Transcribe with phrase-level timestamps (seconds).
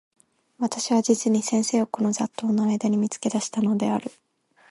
[0.57, 4.11] 私は実に先生をこの雑沓（ざっとう）の間（あいだ）に見付け出したのである。